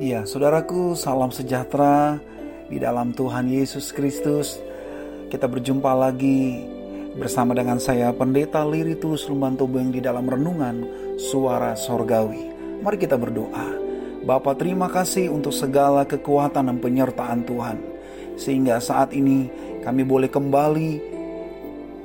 [0.00, 2.16] Ya, saudaraku, salam sejahtera
[2.72, 4.56] di dalam Tuhan Yesus Kristus.
[5.28, 6.64] Kita berjumpa lagi
[7.20, 10.88] bersama dengan saya Pendeta Liritus Lumbantobo yang di dalam renungan
[11.20, 12.48] Suara Sorgawi.
[12.80, 13.76] Mari kita berdoa.
[14.24, 17.76] Bapa terima kasih untuk segala kekuatan dan penyertaan Tuhan.
[18.40, 19.52] Sehingga saat ini
[19.84, 20.92] kami boleh kembali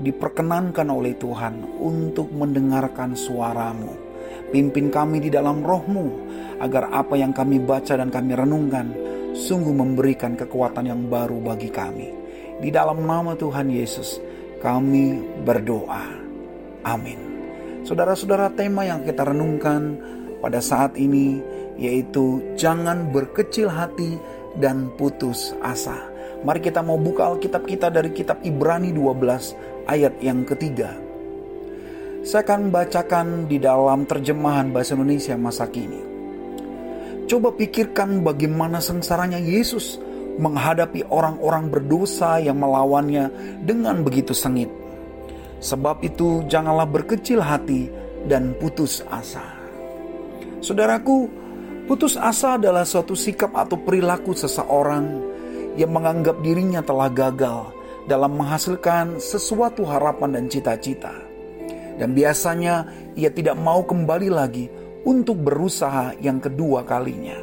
[0.00, 4.11] diperkenankan oleh Tuhan untuk mendengarkan suaramu.
[4.52, 6.06] Pimpin kami di dalam rohmu
[6.60, 8.92] agar apa yang kami baca dan kami renungkan
[9.32, 12.12] sungguh memberikan kekuatan yang baru bagi kami.
[12.60, 14.20] Di dalam nama Tuhan Yesus,
[14.62, 16.04] kami berdoa.
[16.86, 17.18] Amin.
[17.82, 19.98] Saudara-saudara, tema yang kita renungkan
[20.38, 21.42] pada saat ini
[21.80, 24.20] yaitu jangan berkecil hati
[24.60, 25.96] dan putus asa.
[26.42, 30.94] Mari kita mau buka Alkitab kita dari kitab Ibrani 12 ayat yang ketiga.
[32.22, 35.98] Saya akan bacakan di dalam terjemahan bahasa Indonesia masa kini.
[37.26, 39.98] Coba pikirkan bagaimana sengsaranya Yesus
[40.38, 43.26] menghadapi orang-orang berdosa yang melawannya
[43.66, 44.70] dengan begitu sengit.
[45.58, 47.90] Sebab itu, janganlah berkecil hati
[48.30, 49.42] dan putus asa.
[50.62, 51.26] Saudaraku,
[51.90, 55.10] putus asa adalah suatu sikap atau perilaku seseorang
[55.74, 57.74] yang menganggap dirinya telah gagal
[58.06, 61.31] dalam menghasilkan sesuatu harapan dan cita-cita.
[62.02, 62.82] Dan biasanya
[63.14, 64.66] ia tidak mau kembali lagi
[65.06, 67.38] untuk berusaha yang kedua kalinya.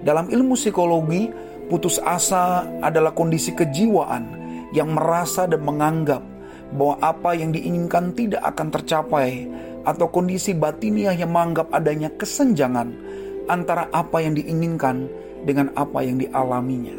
[0.00, 1.28] Dalam ilmu psikologi,
[1.68, 4.32] putus asa adalah kondisi kejiwaan
[4.72, 6.24] yang merasa dan menganggap
[6.72, 9.44] bahwa apa yang diinginkan tidak akan tercapai
[9.84, 12.96] atau kondisi batiniah yang menganggap adanya kesenjangan
[13.44, 15.04] antara apa yang diinginkan
[15.44, 16.96] dengan apa yang dialaminya.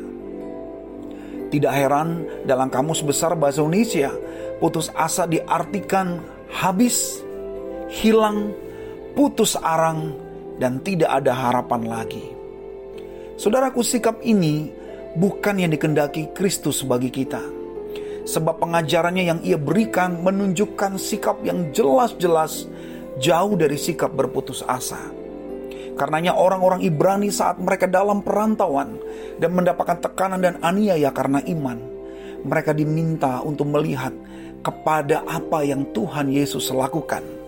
[1.49, 4.13] Tidak heran dalam kamus besar bahasa Indonesia,
[4.61, 6.21] putus asa diartikan
[6.51, 7.23] habis,
[7.87, 8.51] hilang,
[9.15, 10.15] putus arang,
[10.59, 12.25] dan tidak ada harapan lagi.
[13.39, 14.69] Saudaraku, sikap ini
[15.17, 17.41] bukan yang dikendaki Kristus bagi kita.
[18.21, 22.69] Sebab pengajarannya yang ia berikan menunjukkan sikap yang jelas-jelas
[23.17, 25.01] jauh dari sikap berputus asa.
[25.97, 28.95] Karenanya orang-orang Ibrani saat mereka dalam perantauan
[29.41, 31.90] dan mendapatkan tekanan dan aniaya karena iman,
[32.43, 34.13] mereka diminta untuk melihat
[34.61, 37.41] kepada apa yang Tuhan Yesus lakukan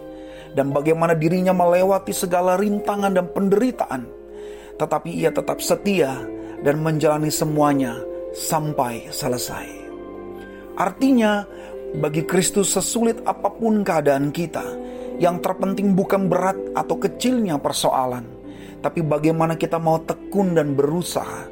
[0.54, 4.06] dan bagaimana dirinya melewati segala rintangan dan penderitaan,
[4.78, 6.22] tetapi ia tetap setia
[6.62, 7.98] dan menjalani semuanya
[8.34, 9.66] sampai selesai.
[10.78, 11.46] Artinya,
[12.02, 14.66] bagi Kristus sesulit apa pun keadaan kita,
[15.22, 18.26] yang terpenting bukan berat atau kecilnya persoalan,
[18.82, 21.50] tapi bagaimana kita mau tekun dan berusaha,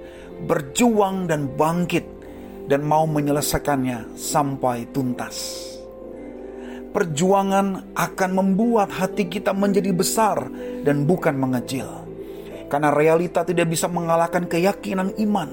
[0.49, 2.05] berjuang dan bangkit,
[2.69, 5.69] dan mau menyelesaikannya sampai tuntas
[6.91, 10.43] perjuangan akan membuat hati kita menjadi besar
[10.83, 11.87] dan bukan mengecil.
[12.67, 15.49] Karena realita tidak bisa mengalahkan keyakinan iman,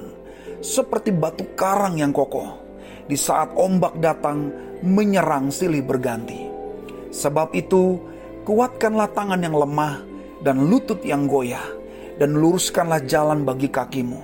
[0.59, 2.59] seperti batu karang yang kokoh
[3.07, 4.51] di saat ombak datang
[4.83, 6.47] menyerang silih berganti.
[7.11, 7.99] Sebab itu,
[8.47, 9.99] kuatkanlah tangan yang lemah
[10.39, 11.63] dan lutut yang goyah,
[12.15, 14.19] dan luruskanlah jalan bagi kakimu,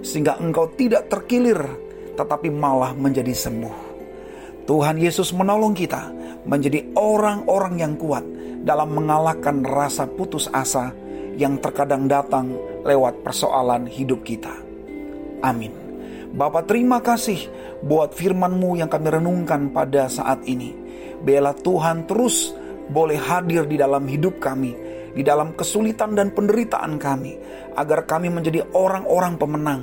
[0.00, 1.60] sehingga engkau tidak terkilir,
[2.18, 3.86] tetapi malah menjadi sembuh.
[4.66, 6.10] Tuhan Yesus menolong kita
[6.44, 8.26] menjadi orang-orang yang kuat
[8.66, 10.90] dalam mengalahkan rasa putus asa
[11.38, 12.50] yang terkadang datang
[12.82, 14.50] lewat persoalan hidup kita.
[15.46, 15.70] Amin.
[16.34, 17.48] Bapak terima kasih
[17.80, 20.74] buat firman-Mu yang kami renungkan pada saat ini.
[21.22, 22.52] Bela Tuhan terus
[22.90, 24.74] boleh hadir di dalam hidup kami,
[25.14, 27.38] di dalam kesulitan dan penderitaan kami,
[27.78, 29.82] agar kami menjadi orang-orang pemenang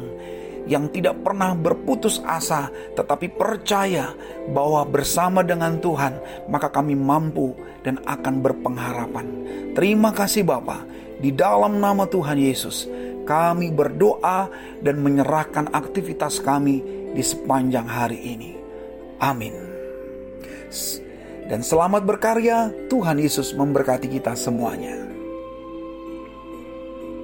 [0.66, 4.14] yang tidak pernah berputus asa, tetapi percaya
[4.50, 7.54] bahwa bersama dengan Tuhan, maka kami mampu
[7.86, 9.26] dan akan berpengharapan.
[9.78, 10.86] Terima kasih Bapa,
[11.22, 12.90] di dalam nama Tuhan Yesus,
[13.26, 14.50] kami berdoa
[14.82, 16.82] dan menyerahkan aktivitas kami
[17.14, 18.52] di sepanjang hari ini.
[19.22, 19.56] Amin.
[21.46, 25.15] Dan selamat berkarya, Tuhan Yesus memberkati kita semuanya.